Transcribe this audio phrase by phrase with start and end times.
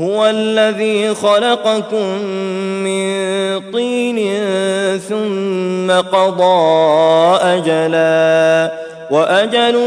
[0.00, 2.18] هو الذي خلقكم
[2.84, 3.16] من
[3.72, 4.18] طين
[4.98, 8.72] ثم قضى أجلا
[9.10, 9.78] وأجل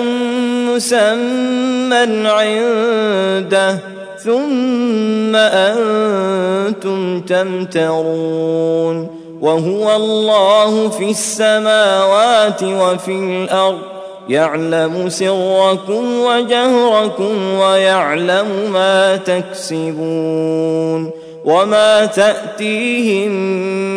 [0.67, 3.79] مسمى عنده
[4.17, 9.07] ثم أنتم تمترون
[9.41, 13.98] وهو الله في السماوات وفي الأرض
[14.29, 21.11] يعلم سركم وجهركم ويعلم ما تكسبون
[21.45, 23.31] وما تأتيهم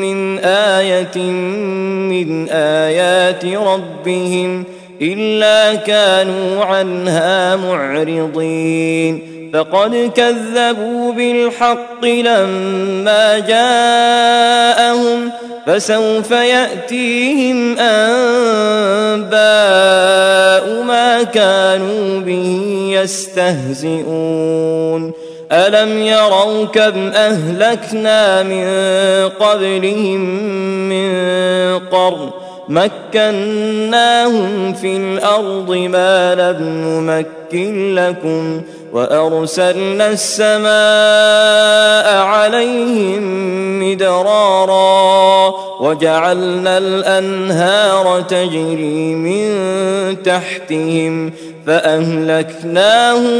[0.01, 1.19] من آية
[2.09, 4.65] من آيات ربهم
[5.03, 15.31] إلا كانوا عنها معرضين فقد كذبوا بالحق لما جاءهم
[15.67, 19.33] فسوف يأتيهم أنباء
[20.83, 22.61] ما كانوا به
[23.03, 25.13] يستهزئون.
[25.53, 28.65] ألم يروا كم أهلكنا من
[29.29, 30.21] قبلهم
[30.89, 31.13] من
[31.79, 32.31] قرن
[32.69, 38.63] مكناهم في الأرض ما لم نمكن لكم
[38.93, 43.23] وأرسلنا السماء عليهم
[43.83, 49.49] مدرارا وجعلنا الأنهار تجري من
[50.23, 51.33] تحتهم
[51.67, 53.33] فأهلكناهم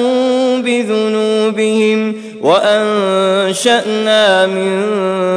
[0.63, 4.83] بذنوبهم وأنشأنا من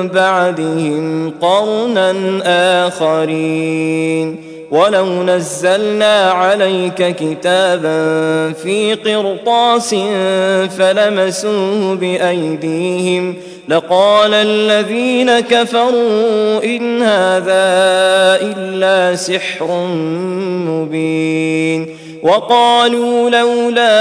[0.07, 2.13] بعدهم قرنا
[2.87, 4.44] آخرين
[4.75, 9.95] ولو نزلنا عليك كتابا في قرطاس
[10.77, 13.35] فلمسوه بايديهم
[13.69, 17.65] لقال الذين كفروا ان هذا
[18.41, 19.67] الا سحر
[20.67, 23.95] مبين وقالوا لولا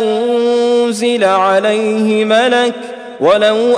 [0.00, 2.74] انزل عليه ملك
[3.20, 3.76] ولو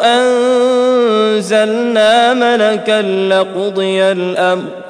[1.38, 4.89] انزلنا ملكا لقضي الامر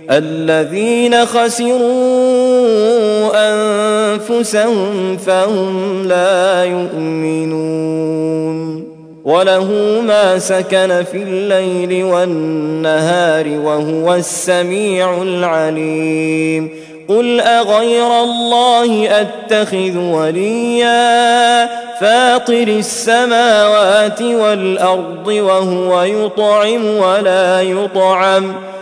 [0.09, 1.81] الذين خسروا
[3.33, 8.51] أنفسهم فهم لا يؤمنون.
[9.23, 9.67] وله
[10.07, 16.69] ما سكن في الليل والنهار وهو السميع العليم.
[17.07, 21.65] قل أغير الله أتخذ وليا
[21.99, 28.53] فاطر السماوات والأرض وهو يطعم ولا يطعم.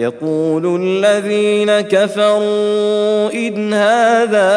[0.00, 4.50] يقول الذين كفروا إن هذا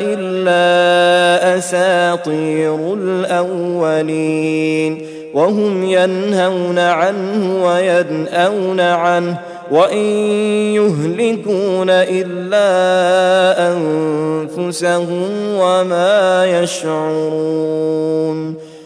[0.00, 4.34] إلا أساطير الأولين
[5.34, 9.38] وهم ينهون عنه وينأون عنه
[9.70, 10.06] وإن
[10.76, 12.68] يهلكون إلا
[13.72, 18.54] أنفسهم وما يشعرون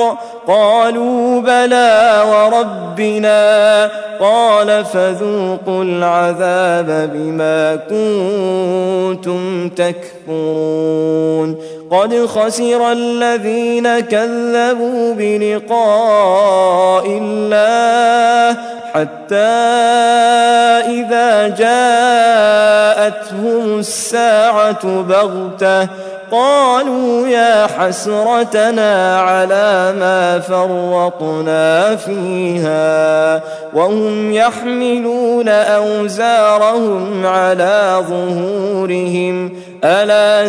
[0.00, 0.18] الحق.
[0.46, 3.90] قالوا بلى وربنا.
[4.20, 11.56] قال فذوقوا العذاب بما كنتم تكفرون.
[11.90, 18.56] قد خسر الذين كذبوا بلقاء الله
[18.94, 19.34] حتى
[20.86, 23.24] إذا جاءتهم
[23.78, 25.88] الساعة بغتة
[26.30, 33.40] قالوا يا حسرتنا على ما فرطنا فيها
[33.74, 39.52] وهم يحملون أوزارهم على ظهورهم
[39.84, 40.48] ألا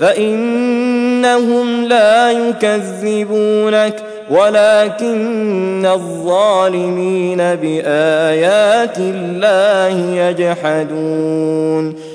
[0.00, 3.96] فإنهم لا يكذبونك
[4.30, 11.94] ولكن الظالمين بآيات الله يجحدون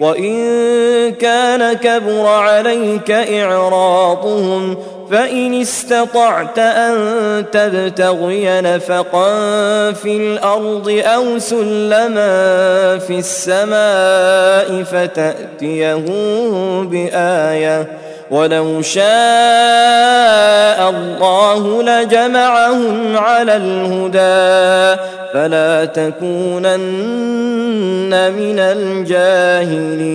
[0.00, 0.34] وإن
[1.12, 4.76] كان كبر عليك إعراضهم
[5.10, 6.94] فإن استطعت أن
[7.52, 9.32] تبتغي نفقا
[9.92, 16.10] في الأرض أو سلما في السماء فتأتيهم
[16.88, 17.88] بآية.
[18.30, 19.04] ولو شاء
[20.90, 25.00] الله لجمعهم على الهدى
[25.34, 26.84] فلا تكونن
[28.32, 30.14] من الجاهلين.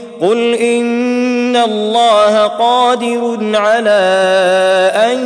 [0.21, 4.01] قل ان الله قادر على
[4.95, 5.17] ان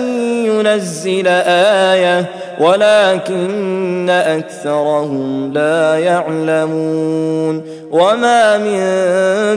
[0.46, 2.26] ينزل إيه
[2.60, 7.76] ولكن اكثرهم لا يعلمون.
[7.92, 8.80] وما من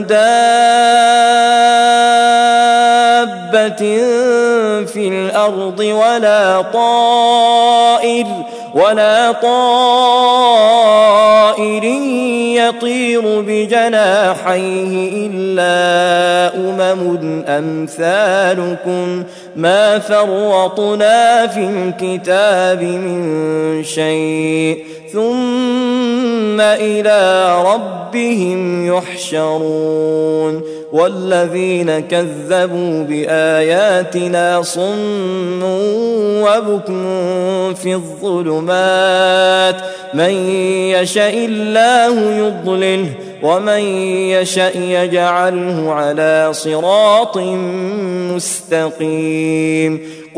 [0.07, 0.79] دابه
[4.85, 8.25] في الأرض ولا طائر
[8.75, 10.28] ولا طائر
[12.69, 19.23] يطير بجناحيه إلا أمم أمثالكم
[19.55, 35.63] ما فرطنا في الكتاب من شيء ثم إلى ربهم يحشرون والذين كذبوا بآياتنا صم
[36.43, 37.03] وبكم
[37.73, 39.75] في الظلمات
[40.13, 40.33] من
[40.89, 43.09] يشاء الله يضلله
[43.43, 43.79] ومن
[44.29, 47.37] يشاء يجعله على صراط
[48.35, 50.18] مستقيم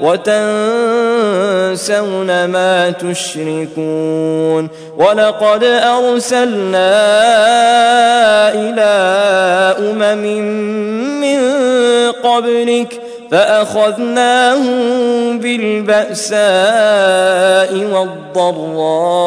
[0.00, 0.44] وتنسون
[2.44, 6.88] ما تشركون ولقد أرسلنا
[8.54, 8.88] إلى
[9.78, 10.22] أمم
[11.20, 11.38] من
[12.12, 13.00] قبلك
[13.30, 14.78] فأخذناهم
[15.38, 16.38] بالبأساء
[18.44, 19.18] والضراء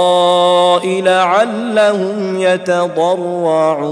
[1.02, 3.92] لعلهم يتضرعون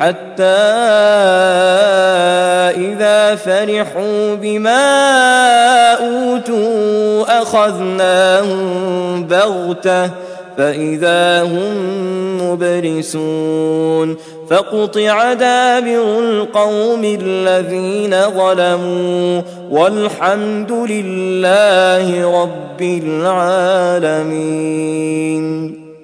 [0.00, 0.42] حتى
[2.76, 4.88] إذا فرحوا بما
[5.92, 10.10] أوتوا أخذناهم بغتة
[10.58, 11.76] فإذا هم
[12.42, 14.16] مبرسون
[14.50, 24.58] فقطع دابر القوم الذين ظلموا والحمد لله رب العالمين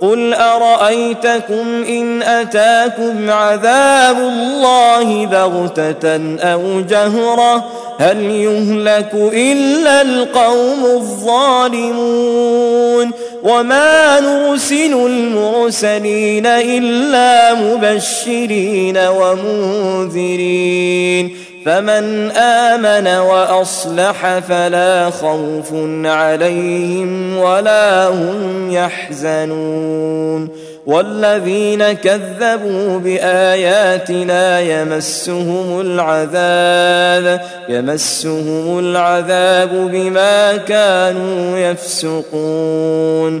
[0.00, 7.64] قل أرأيتكم إن أتاكم عذاب الله بغتة أو جهرة
[7.98, 12.30] هل يهلك إلا القوم الظالمون
[13.42, 18.98] وما نرسل المرسلين إلا مبشرين
[20.16, 25.72] ومنذرين فمن آمن وأصلح فلا خوف
[26.04, 30.48] عليهم ولا هم يحزنون
[30.86, 43.40] والذين كذبوا بآياتنا يمسهم العذاب يمسهم العذاب بما كانوا يفسقون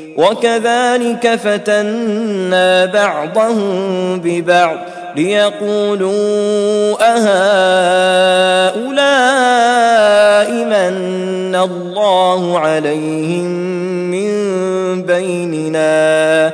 [0.17, 4.77] وكذلك فتنا بعضهم ببعض
[5.15, 8.81] ليقولوا أهؤلاء
[10.65, 13.45] من الله عليهم
[14.11, 14.31] من
[15.03, 16.53] بيننا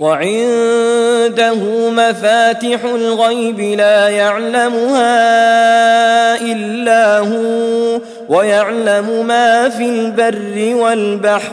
[0.00, 1.54] وعنده
[1.90, 5.12] مفاتح الغيب لا يعلمها
[6.40, 11.52] إلا هو ويعلم ما في البر والبحر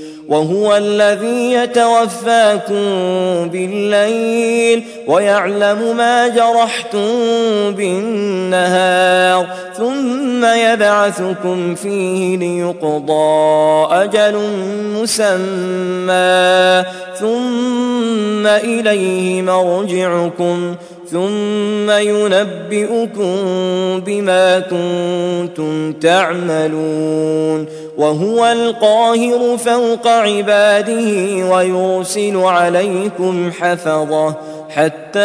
[0.31, 2.83] وهو الذي يتوفاكم
[3.49, 7.07] بالليل ويعلم ما جرحتم
[7.71, 14.39] بالنهار ثم يبعثكم فيه ليقضى أجل
[14.95, 16.83] مسمى
[17.19, 20.75] ثم إليه مرجعكم
[21.11, 23.35] ثم ينبئكم
[24.05, 27.65] بما كنتم تعملون
[27.97, 34.35] وهو القاهر فوق عباده ويرسل عليكم حفظه
[34.69, 35.19] حتى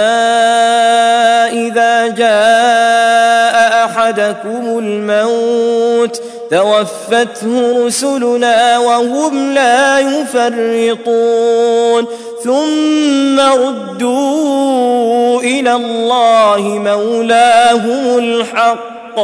[1.55, 6.21] إذا جاء أحدكم الموت
[6.51, 12.07] توفته رسلنا وهم لا يفرطون
[12.47, 19.19] ثم ردوا إلى الله مولاهم الحق.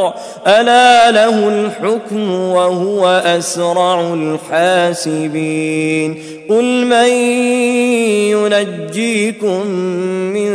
[0.47, 4.13] ألا له الحكم وهو أسرع
[4.53, 6.23] الحاسبين.
[6.49, 7.07] قل من
[8.33, 9.67] ينجيكم
[10.35, 10.51] من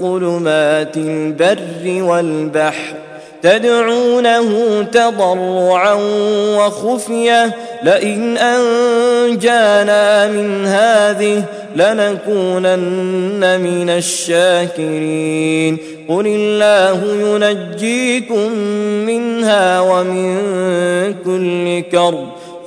[0.00, 3.09] ظلمات البر والبحر
[3.42, 5.94] تدعونه تضرعا
[6.56, 11.44] وخفية لئن أنجانا من هذه
[11.76, 15.78] لنكونن من الشاكرين.
[16.08, 18.52] قل الله ينجيكم
[19.06, 22.28] منها ومن كل كرب.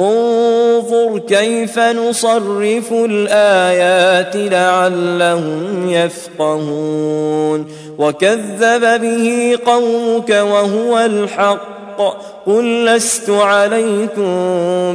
[0.00, 7.66] انظر كيف نصرف الآيات لعلهم يفقهون
[7.98, 11.75] وكذب به قومك وهو الحق
[12.46, 14.26] قل لست عليكم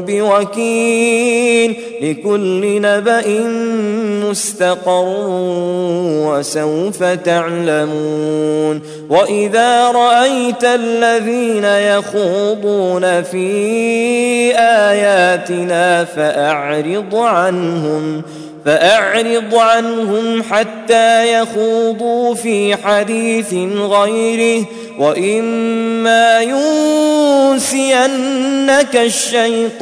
[0.08, 3.48] بوكيل لكل نبأ
[4.30, 5.26] مستقر
[6.28, 13.48] وسوف تعلمون وإذا رأيت الذين يخوضون في
[14.58, 18.24] آياتنا فأعرض عنهم
[18.66, 24.66] فأعرض عنهم حتى يخوضوا في حديث غيره
[25.00, 26.42] وإما
[27.52, 29.82] ينسينك الشيطان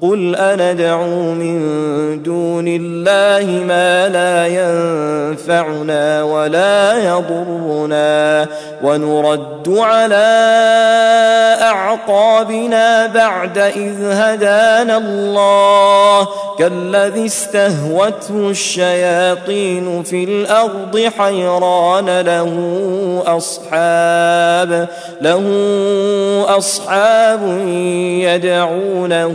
[0.00, 1.58] قل أندعو من
[2.22, 8.46] دون الله ما لا ينفعنا ولا يضرنا
[8.82, 10.26] ونرد على
[11.62, 16.28] أعقابنا بعد إذ هدانا الله
[16.58, 22.52] كالذي استهوته الشياطين في الأرض حيران له
[23.26, 24.88] أصحاب
[25.20, 25.44] له
[26.48, 27.42] أصحاب
[28.20, 29.34] يدعونه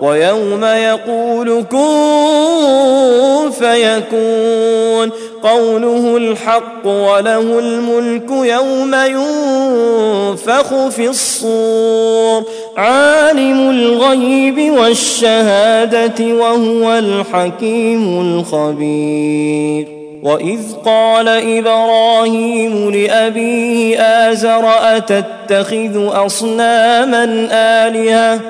[0.00, 5.10] ويوم يقول كن فيكون.
[5.42, 12.42] قوله الحق وله الملك يوم ينفخ في الصور.
[12.76, 19.98] عالم الغيب والشهادة وهو الحكيم الخبير.
[20.22, 28.40] وإذ قال إبراهيم لأبيه آزر أتتخذ أصناما آلهة؟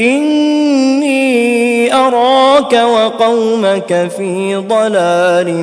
[0.00, 5.54] إني أراك وقومك في ضلال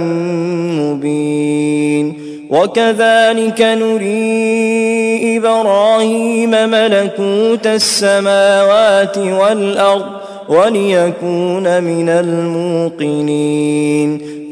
[0.82, 2.14] مبين.
[2.50, 10.06] وكذلك نري إبراهيم ملكوت السماوات والأرض
[10.50, 13.56] وليكون من الموقنين.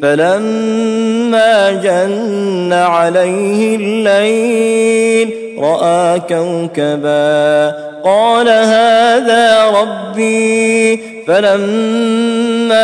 [0.01, 10.99] فلما جن عليه الليل رأى كوكبا قال هذا ربي.
[11.27, 12.83] فلما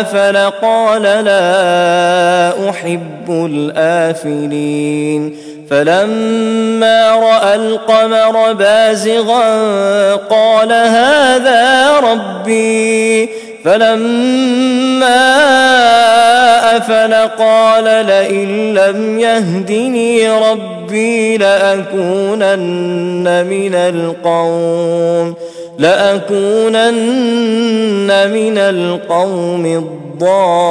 [0.00, 5.36] أفل قال لا أحب الآفلين.
[5.70, 13.28] فلما رأى القمر بازغا قال هذا ربي.
[13.64, 15.40] فلما
[16.76, 22.66] أفل قال لئن لم يهدني ربي لأكونن
[23.46, 25.34] من القوم
[25.78, 27.00] لأكونن
[28.32, 30.70] من القوم الضالين.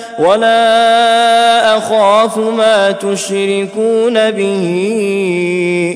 [0.19, 4.63] ولا أخاف ما تشركون به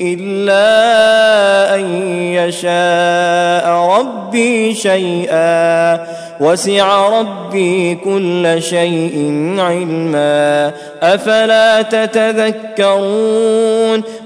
[0.02, 1.84] إلا أن
[2.32, 6.06] يشاء ربي شيئا
[6.40, 10.72] وسع ربي كل شيء علما.
[11.02, 13.36] أفلا تتذكرون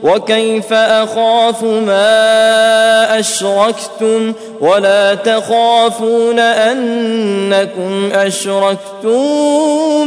[0.03, 9.11] وكيف أخاف ما أشركتم ولا تخافون أنكم أشركتم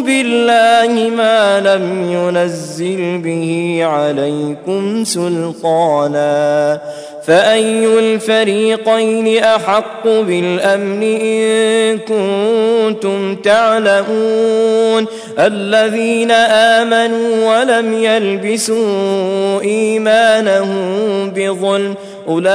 [0.04, 6.82] بالله ما لم ينزل به عليكم سلطانا.
[7.28, 15.06] فأي الفريقين أحق بالأمن إن كنتم تعلمون؟
[15.40, 21.96] الذين آمنوا ولم يلبسوا إيمانهم بظلم
[22.28, 22.54] أولئك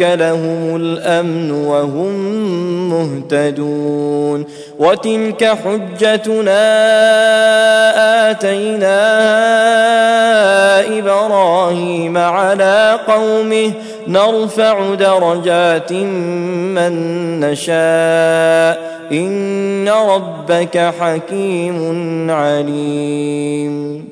[0.00, 2.12] لهم الأمن وهم
[2.90, 4.44] مهتدون.
[4.78, 6.62] وتلك حجتنا
[8.30, 9.52] آتيناها
[10.98, 13.72] إبراهيم على قومه.
[14.08, 16.92] نرفع درجات من
[17.40, 18.92] نشاء.
[19.12, 24.11] إن ربك حكيم عليم.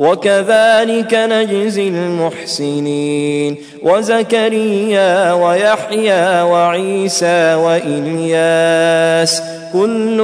[0.00, 3.56] وكذلك نجزي المحسنين.
[3.82, 10.22] وزكريا ويحيى وعيسى وإلياس كل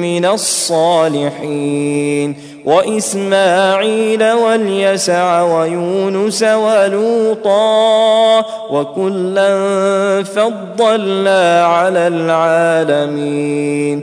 [0.00, 2.36] من الصالحين.
[2.64, 8.38] وإسماعيل واليسع ويونس ولوطا
[8.70, 14.02] وكلا فضلنا على العالمين.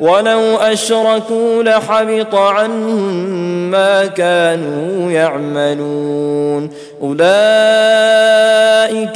[0.00, 3.14] ولو أشركوا لحبط عنهم
[3.70, 6.70] ما كانوا يعملون.
[7.02, 7.20] أولئك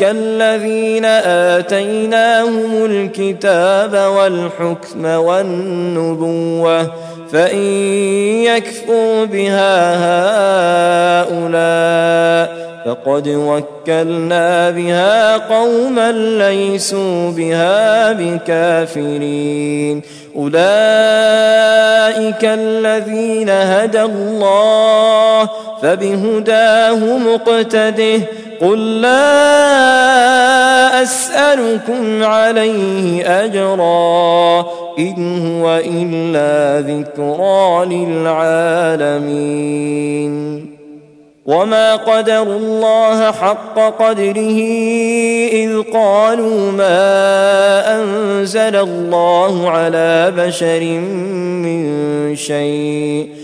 [0.00, 1.04] الذين
[1.54, 6.90] آتيناهم الكتاب والحكم والنبوة
[7.32, 7.64] فإن
[8.44, 9.94] يكفوا بها
[11.22, 20.02] هؤلاء فقد وكلنا بها قوما ليسوا بها بكافرين
[20.36, 20.54] أولئك
[22.44, 25.48] الذين هدى الله
[25.82, 28.20] فبهداه مقتده
[28.60, 29.24] قل لا
[31.02, 34.60] أسألكم عليه أجرا
[34.98, 37.84] إن هو إلا ذكرى
[39.04, 39.54] للعالمين
[41.46, 44.60] وما قدروا الله حق قدره
[45.52, 47.00] إذ قالوا ما
[47.96, 50.82] أنزل الله على بشر
[51.64, 53.43] من شيء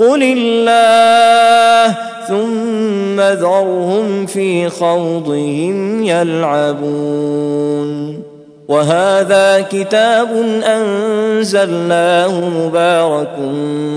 [0.00, 1.96] قل الله
[2.28, 7.99] ثم ذرهم في خوضهم يلعبون
[8.70, 10.28] وهذا كتاب
[10.64, 13.38] أنزلناه مبارك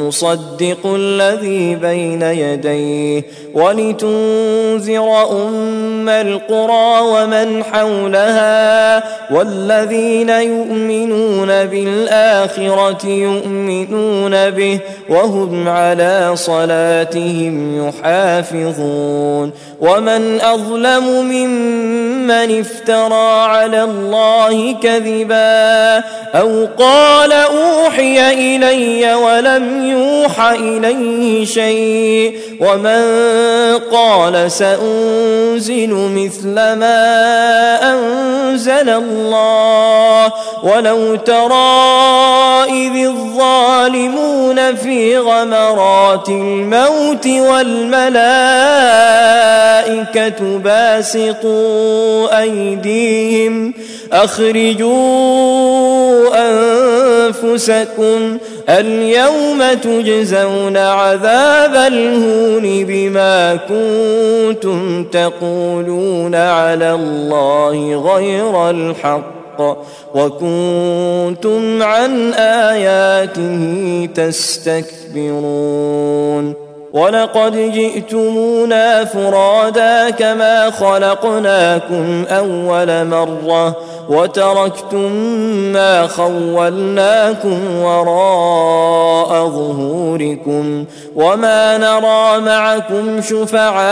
[0.02, 15.68] مصدق الذي بين يديه ولتنذر أم القرى ومن حولها والذين يؤمنون بالآخرة يؤمنون به وهم
[15.68, 26.04] على صلاتهم يحافظون ومن أظلم ممن افترى على الله كذبا
[26.36, 33.04] أو قال أوحي إلي ولم يوح إليه شيء ومن
[33.92, 37.04] قال سأنزل مثل ما
[37.94, 41.94] أنزل الله ولو ترى
[42.70, 48.14] إذ الظالمون في غمرات الموت والملائكة
[50.58, 53.74] باسطوا أيديهم
[54.54, 56.30] أخرجوا
[57.26, 58.38] أنفسكم
[58.70, 69.78] اليوم تجزون عذاب الهون بما كنتم تقولون على الله غير الحق
[70.16, 75.74] وكنتم عن آياته تستكبرون
[76.94, 83.76] ولقد جئتمونا فرادا كما خلقناكم أول مرة
[84.10, 85.12] وتركتم
[85.74, 90.86] ما خولناكم وراء ظهوركم
[91.16, 93.84] وما نرى معكم شفعاءكم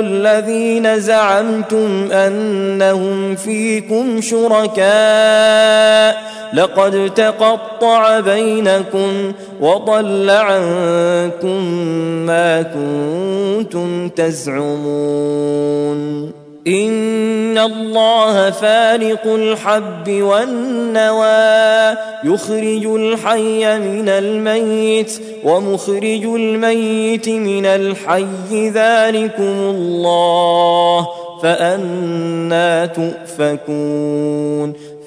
[0.00, 11.64] الذين زعمتم أنهم فيكم شركاء لقد تقطع بينكم وضل عنكم
[12.26, 15.60] ما كنتم تزعمون
[16.66, 25.12] ان الله فالق الحب والنوى يخرج الحي من الميت
[25.44, 31.08] ومخرج الميت من الحي ذلكم الله
[31.42, 34.72] فانا تؤفكون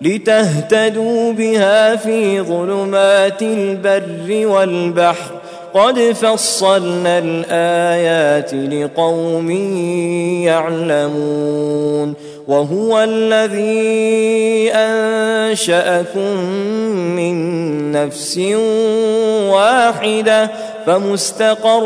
[0.00, 5.30] لتهتدوا بها في ظلمات البر والبحر.
[5.74, 9.50] قد فصلنا الآيات لقوم
[10.44, 12.14] يعلمون.
[12.48, 16.36] وهو الذي أنشأكم
[17.16, 17.36] من
[17.92, 18.38] نفس
[19.50, 20.50] واحدة
[20.86, 21.82] فمستقر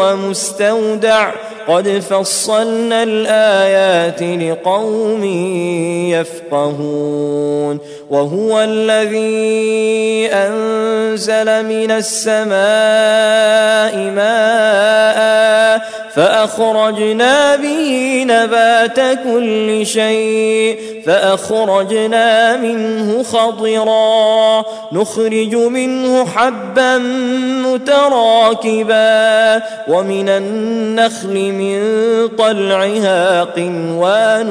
[0.00, 1.30] ومستودع
[1.70, 5.24] قد فصلنا الآيات لقوم
[6.10, 7.78] يفقهون
[8.10, 12.50] وهو الذي أنزل من السماء
[14.10, 15.20] ماء
[16.14, 26.98] فأخرجنا به نبات كل شيء فأخرجنا منه خضرا نخرج منه حبا
[27.66, 31.80] متراكبا ومن النخل من
[32.38, 34.48] طلعها قنوان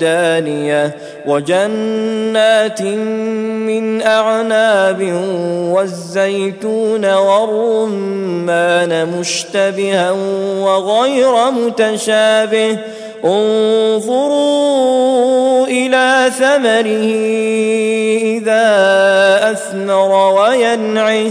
[0.00, 0.96] دانية
[1.26, 5.02] وجنات من أعناب
[5.72, 10.10] والزيتون والرمان مشتبها
[10.60, 12.78] وغير متشابه
[13.24, 14.92] انظروا
[15.66, 17.08] إلى ثمره
[18.22, 18.62] إذا
[19.52, 21.30] أثمر وينعه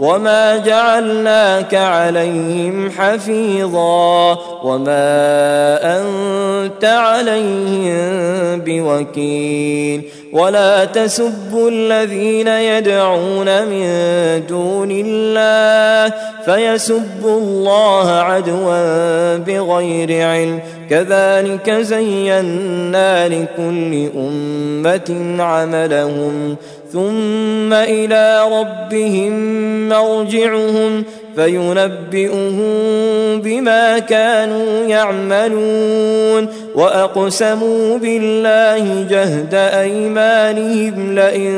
[0.00, 4.98] وما جعلناك عليهم حفيظا وما
[5.98, 13.86] انت عليهم بوكيل ولا تسبوا الذين يدعون من
[14.46, 26.56] دون الله فيسبوا الله عدوا بغير علم كذلك زينا لكل امه عملهم
[26.92, 29.32] ثم إلى ربهم
[29.88, 31.04] مرجعهم
[31.36, 32.60] فينبئهم
[33.40, 41.54] بما كانوا يعملون وأقسموا بالله جهد أيمانهم لئن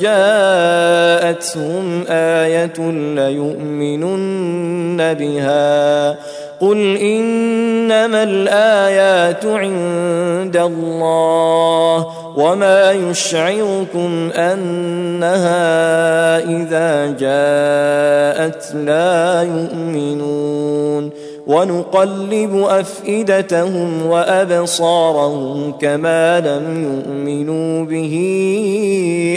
[0.00, 6.16] جاءتهم آية ليؤمنن بها
[6.60, 15.58] قل انما الايات عند الله وما يشعركم انها
[16.38, 21.10] اذا جاءت لا يؤمنون
[21.46, 28.16] ونقلب أفئدتهم وأبصارهم كما لم يؤمنوا به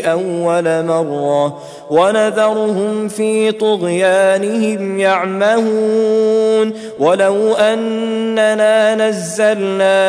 [0.05, 1.57] أول مرة
[1.89, 9.99] ونذرهم في طغيانهم يعمهون ولو أننا نزلنا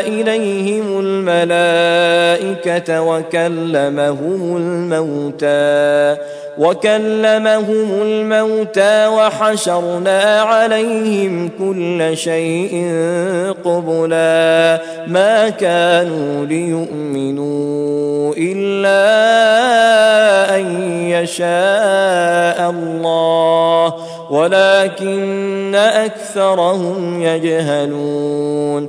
[0.00, 6.16] إليهم الملائكة وكلمهم الموتى
[6.58, 12.92] وكلمهم الموتى وحشرنا عليهم كل شيء
[13.64, 18.98] قبلا ما كانوا ليؤمنوا إلا
[20.56, 23.94] أن يشاء الله
[24.30, 28.88] ولكن أكثرهم يجهلون.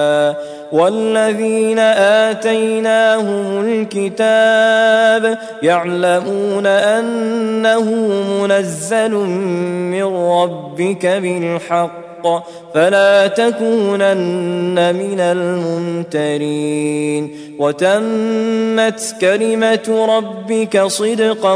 [0.71, 1.79] والذين
[2.29, 7.83] آتيناهم الكتاب يعلمون أنه
[8.41, 9.11] منزل
[9.91, 12.01] من ربك بالحق
[12.73, 16.71] فلا تكونن من الممترين
[17.61, 21.53] وتمت كلمة ربك صدقا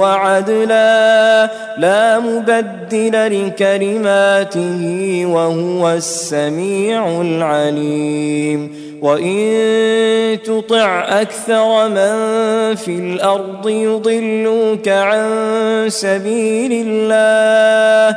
[0.00, 4.82] وعدلا لا مبدل لكلماته
[5.26, 8.90] وهو السميع العليم.
[9.02, 12.14] وإن تطع أكثر من
[12.74, 15.28] في الأرض يضلوك عن
[15.88, 18.16] سبيل الله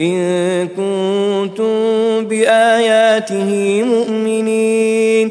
[0.00, 5.30] إن كنتم بآياته مؤمنين.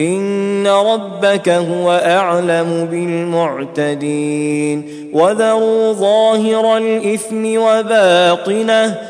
[0.00, 4.82] إن ربك هو أعلم بالمعتدين
[5.12, 9.09] وذروا ظاهر الإثم وباطنه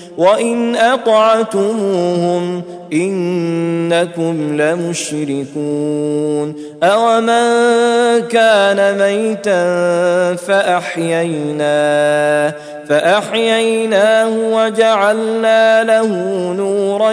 [0.17, 2.61] وإن أطعتموهم
[2.93, 7.41] إنكم لمشركون أومن
[8.27, 9.65] كان ميتا
[10.35, 12.01] فأحييناه
[12.89, 16.07] فأحييناه وجعلنا له
[16.57, 17.11] نورا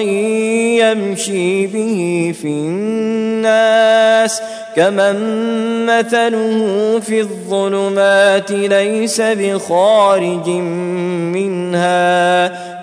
[0.79, 4.43] يمشي به في الناس
[4.77, 5.17] كمن
[5.87, 10.49] مثله في الظلمات ليس بخارج
[11.35, 12.49] منها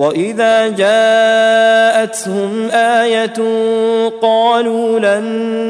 [0.00, 3.38] وإذا جاءتهم آية
[4.22, 5.24] قالوا لن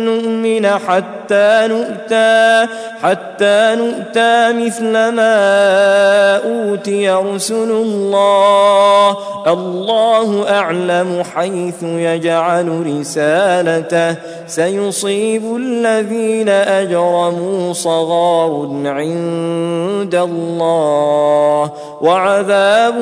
[0.05, 2.67] نؤمن حتى نؤتى
[3.03, 9.17] حتى نؤتى مثل ما أوتي رسل الله.
[9.47, 14.15] الله أعلم حيث يجعل رسالته.
[14.47, 22.95] سيصيب الذين أجرموا صغار عند الله وعذاب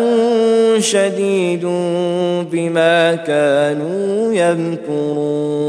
[0.79, 1.18] شديد.
[2.53, 5.69] بما كانوا يمكرون.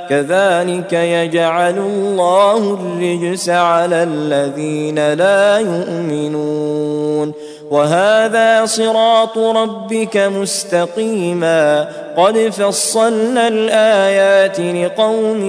[0.11, 7.33] كذلك يجعل الله الرجس على الذين لا يؤمنون.
[7.71, 11.89] وهذا صراط ربك مستقيما.
[12.17, 15.45] قد فصلنا الآيات لقوم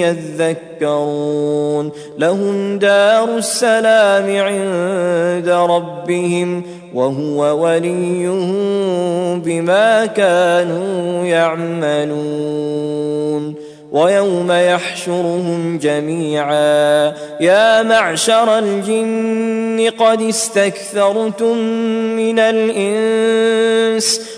[0.00, 1.90] يذكرون.
[2.18, 6.62] لهم دار السلام عند ربهم
[6.94, 13.63] وهو وليهم بما كانوا يعملون.
[13.94, 17.14] ويوم يحشرهم جميعا.
[17.40, 21.56] يا معشر الجن قد استكثرتم
[22.16, 24.20] من الإنس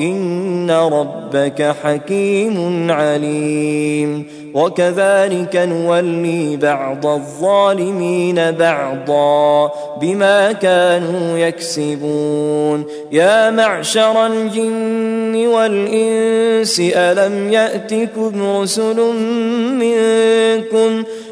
[0.00, 4.26] إن ربك حكيم عليم.
[4.54, 12.84] وكذلك نولي بعض الظالمين بعضا بما كانوا يكسبون.
[13.12, 19.00] يا معشر الجن والإنس ألم يأتكم رسل
[19.70, 21.04] منكم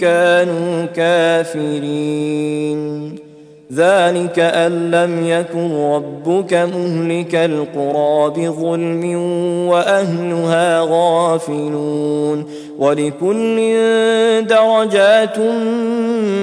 [0.00, 2.66] كانوا كافرين.
[3.74, 9.04] ذلك أن لم يكن ربك مهلك القرى بظلم
[9.68, 12.44] وأهلها غافلون.
[12.78, 13.56] ولكل
[14.46, 15.38] درجات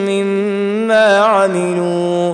[0.08, 2.34] مما عملوا.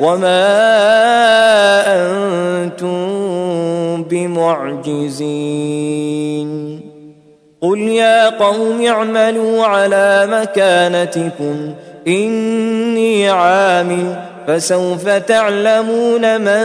[0.00, 0.48] وما
[1.86, 2.98] أنتم
[4.02, 5.68] بمعجزين.
[7.60, 11.74] قل يا قوم اعملوا على مكانتكم
[12.08, 16.62] إني عامل فسوف تعلمون من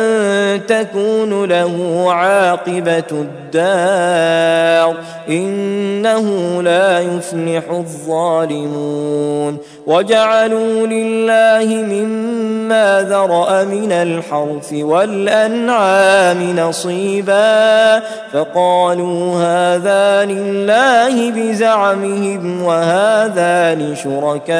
[0.65, 4.95] تكون له عاقبة الدار
[5.29, 9.57] إنه لا يفلح الظالمون
[9.87, 17.99] وجعلوا لله مما ذرأ من الحرث والأنعام نصيبا
[18.33, 24.53] فقالوا هذا لله بزعمهم وهذا لشركائنا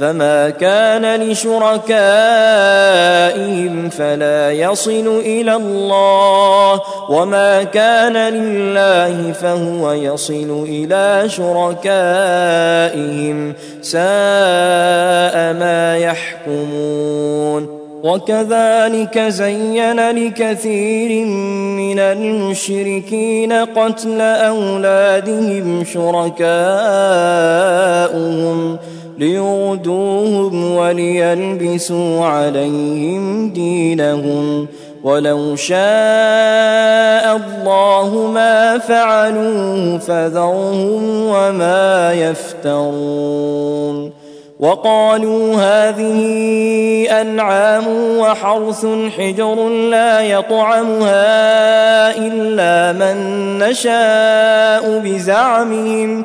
[0.00, 1.90] فما كان لشركائهم
[3.88, 6.80] فلا يصل إلى الله
[7.10, 11.74] وما كان لله فهو يصل إلى شركائهم
[13.82, 14.00] ساء
[15.52, 17.80] ما يحكمون.
[18.02, 21.26] وكذلك زين لكثير
[21.76, 26.40] من المشركين قتل أولادهم شركاؤهم
[29.20, 34.66] ليردوهم وليلبسوا عليهم دينهم
[35.04, 35.76] ولو شاء
[37.36, 44.10] الله ما فعلوه فذرهم وما يفترون.
[44.60, 46.20] وقالوا هذه
[47.20, 47.84] أنعام
[48.18, 48.86] وحرث
[49.18, 51.30] حجر لا يطعمها
[52.16, 53.16] إلا من
[53.58, 56.24] نشاء بزعمهم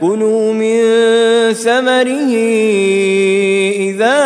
[0.00, 0.80] كلوا من
[1.52, 2.32] ثمره
[3.76, 4.16] إذا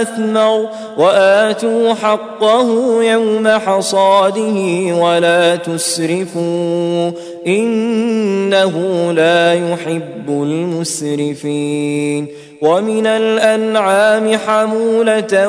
[0.00, 4.56] أثمر وآتوا حقه يوم حصاده
[4.96, 7.10] ولا تسرفوا
[7.46, 12.26] إنه لا يحب المسرفين
[12.62, 15.48] ومن الأنعام حمولة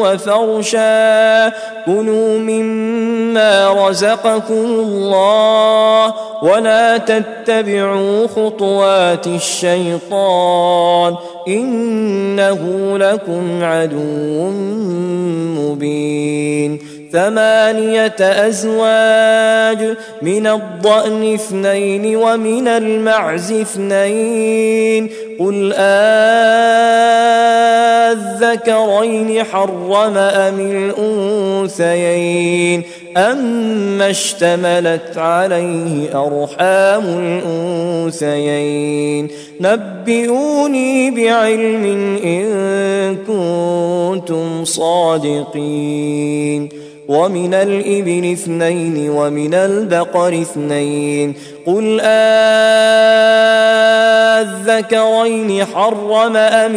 [0.00, 1.48] وفرشا
[1.86, 11.16] كلوا مما رزقكم الله ولا تتبعوا خطوات الشيطان
[11.48, 14.50] إنه لكم عدو
[15.60, 16.97] مبين.
[17.12, 25.10] ثمانية أزواج من الضأن اثنين ومن المعز اثنين.
[25.40, 25.72] قل
[28.48, 30.60] آذكرين حرم أم
[31.70, 32.82] الأنثيين؟
[33.16, 37.04] أما اشتملت عليه أرحام
[38.18, 39.28] الأنثيين.
[39.60, 41.84] نبئوني بعلم
[42.24, 46.68] إن كنتم صادقين.
[47.08, 51.34] ومن الإبل اثنين ومن البقر اثنين
[51.66, 52.00] قل
[54.78, 56.76] آذكرين حرم أم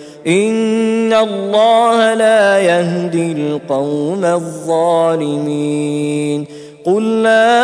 [0.27, 5.81] إن الله لا يهدي القوم الظالمين
[6.85, 7.61] قل لا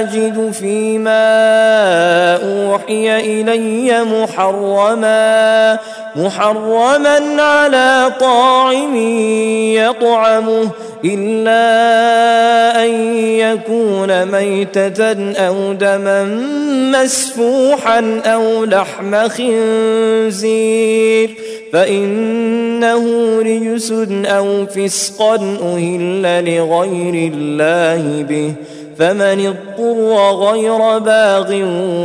[0.00, 1.22] أجد فيما
[2.36, 5.78] أوحي إلي محرما
[6.16, 8.96] محرما على طاعم
[9.76, 10.68] يطعمه
[11.04, 11.64] إلا
[12.84, 16.24] أن يكون ميتة أو دما
[16.92, 21.30] مسفوحا أو لحم خنزير.
[21.72, 23.04] فإنه
[23.38, 23.92] رجس
[24.26, 28.52] أو فسقا أهل لغير الله به.
[28.98, 31.52] فمن اضطر غير باغ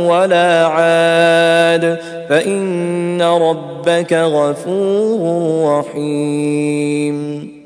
[0.08, 2.17] ولا عاد.
[2.28, 7.57] فإن ربك غفور رحيم.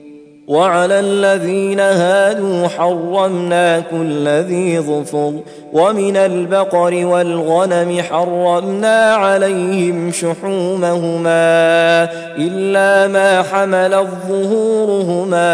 [0.48, 5.32] وعلى الذين هادوا حرمنا كل ذي ظفر
[5.72, 15.48] ومن البقر والغنم حرمنا عليهم شحومهما إلا ما حملت ظهورهما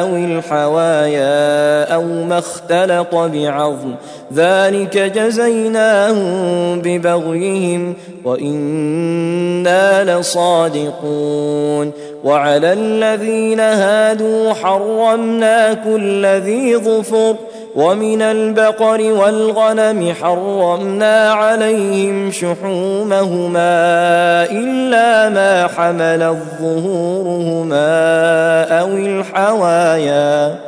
[0.00, 3.94] أو الحوايا أو ما اختلط بعظم.
[4.34, 7.94] ذلك جزيناهم ببغيهم
[8.24, 11.92] وإنا لصادقون.
[12.24, 17.36] وعلى الذين هادوا حرمنا كل ذي ظفر
[17.76, 23.70] ومن البقر والغنم حرمنا عليهم شحومهما
[24.50, 27.88] إلا ما حملت ظهورهما
[28.80, 30.67] أو الحوايا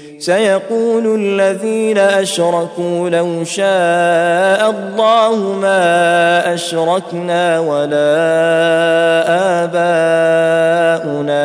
[0.21, 8.13] سيقول الذين أشركوا لو شاء الله ما أشركنا ولا
[10.93, 11.41] آباؤنا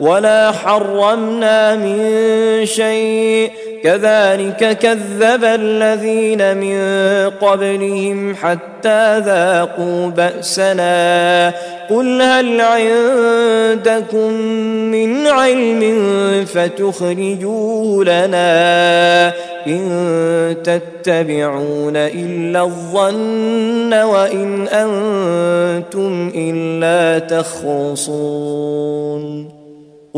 [0.00, 3.50] ولا حرمنا من شيء.
[3.84, 6.78] كذلك كذب الذين من
[7.30, 11.52] قبلهم حتى ذاقوا بأسنا.
[11.90, 14.32] قل هل عندكم
[14.92, 16.04] من علم
[16.44, 19.32] فتخرجوه لنا
[19.66, 28.18] إن تتبعون إلا الظن وإن أنتم إلا تخرصون.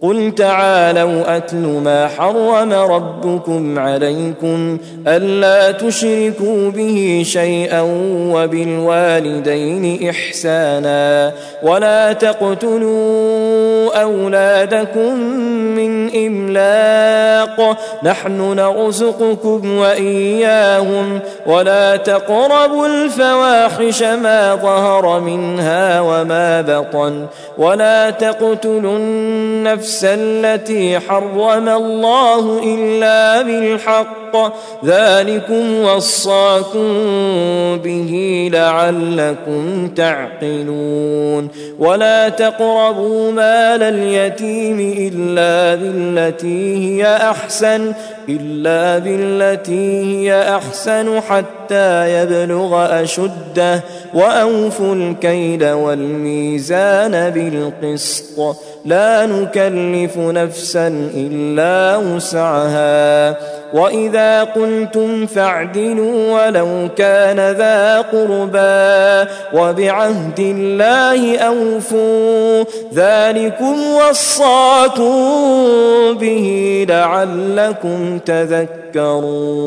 [0.00, 7.80] قل تعالوا أتل ما حرم ربكم عليكم ألا تشركوا به شيئا
[8.32, 11.32] وبالوالدين إحسانا
[11.62, 15.16] ولا تقتلوا أولادكم
[15.76, 17.76] من إملاق.
[18.02, 27.26] نحن نرزقكم وإياهم ولا تقربوا الفواحش ما ظهر منها وما بطن.
[27.58, 34.25] ولا تقتلوا النفس التي حرم الله إلا بالحق.
[34.84, 36.88] ذلكم وصاكم
[37.84, 41.48] به لعلكم تعقلون.
[41.78, 47.92] ولا تقربوا مال اليتيم إلا بالتي هي أحسن
[48.28, 53.82] إلا بالتي هي أحسن حتى يبلغ أشده.
[54.14, 58.56] وأوفوا الكيد والميزان بالقسط.
[58.84, 63.36] لا نكلف نفسا إلا وسعها.
[63.76, 72.64] وإذا قلتم فاعدلوا ولو كان ذا قربى وبعهد الله أوفوا
[72.94, 75.04] ذلكم وصاكم
[76.18, 79.66] به لعلكم تذكرون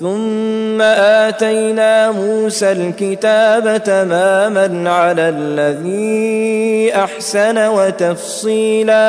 [0.00, 9.04] ثم آتينا موسى الكتاب تماما على الذي أحسن وتفصيلا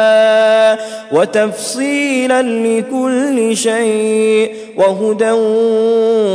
[1.12, 5.32] وتفصيلا لكل شيء وهدى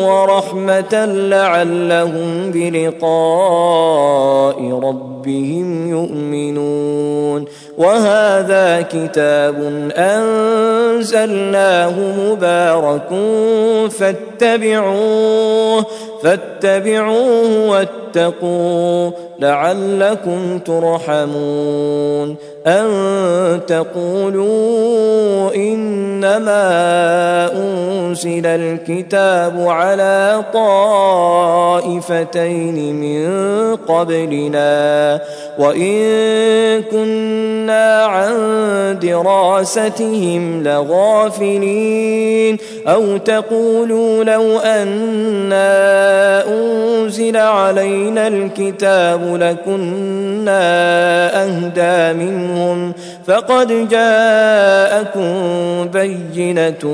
[0.07, 3.11] ورحمة لعلهم بلقاء
[4.83, 7.45] ربهم يؤمنون.
[7.81, 9.57] وهذا كتاب
[9.97, 13.09] أنزلناه مبارك
[13.91, 15.87] فاتبعوه
[16.23, 19.11] فاتبعوه واتقوا
[19.41, 22.37] لعلكم ترحمون.
[22.67, 26.61] أن تقولوا إنما
[27.53, 30.45] أنزل الكتاب على
[31.83, 32.21] طائفتين
[33.01, 33.31] من
[33.77, 35.21] قبلنا
[35.59, 38.33] وإن كنا عن
[39.03, 45.71] دراستهم لغافلين أو تقولوا لو أنا
[46.49, 50.61] أنزل نزل علينا الكتاب لكنا
[51.45, 52.93] أهدى منهم
[53.27, 55.31] فقد جاءكم
[55.93, 56.85] بينة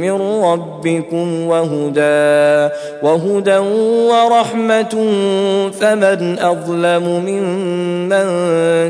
[0.00, 3.58] من ربكم وهدى وهدى
[4.08, 4.94] ورحمة
[5.80, 8.28] فمن أظلم ممن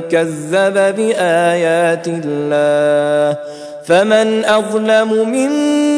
[0.00, 3.38] كذب بآيات الله
[3.84, 5.97] فمن أظلم ممن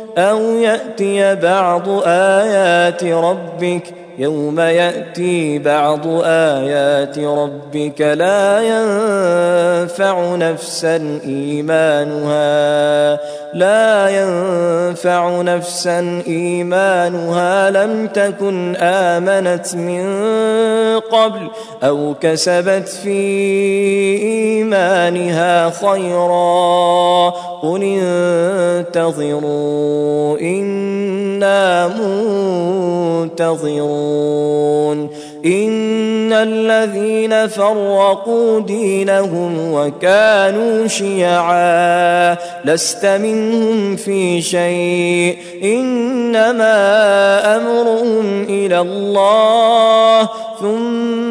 [0.17, 3.83] أو يأتي بعض آيات ربك
[4.17, 13.19] يوم يأتي بعض آيات ربك لا ينفع نفسا إيمانها
[13.53, 20.03] لا ينفع نفسا إيمانها لم تكن آمنت من
[20.99, 21.47] قبل
[21.83, 23.09] أو كسبت في
[24.21, 27.29] إيمانها خيرا
[27.61, 27.83] قل
[28.93, 31.87] انتظروا إنا
[33.27, 35.09] منتظرون
[35.45, 46.75] إن الذين فرقوا دينهم وكانوا شيعا لست منهم في شيء إنما
[47.57, 50.29] أمرهم إلى الله
[50.61, 51.30] ثم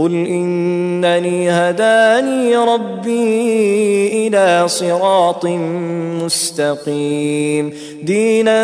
[0.00, 5.46] قل إنني هداني ربي إلى صراط
[6.24, 7.72] مستقيم.
[8.02, 8.60] دينا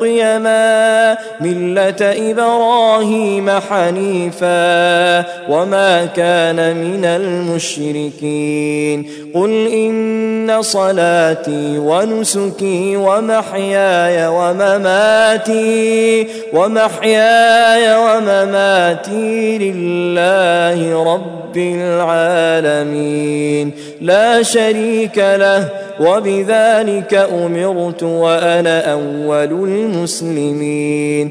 [0.00, 9.06] قيما ملة إبراهيم حنيفا وما كان من المشركين.
[9.34, 23.72] قل إن صلاتي ونسكي ومحياي ومماتي ومحياي ومماتي لله رب العالمين.
[24.00, 25.68] لا شريك له
[26.00, 31.30] وبذلك أمرت وأنا أول المسلمين.